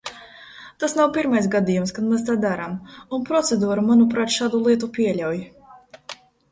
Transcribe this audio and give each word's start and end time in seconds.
Tas 0.83 0.95
nav 0.99 1.11
pirmais 1.17 1.49
gadījums, 1.57 1.93
kad 1.97 2.09
mēs 2.13 2.25
tā 2.31 2.37
darām, 2.47 2.75
un 3.19 3.29
procedūra, 3.31 3.87
manuprāt, 3.93 4.35
šādu 4.39 4.67
lietu 4.69 4.95
pieļauj. 4.99 5.49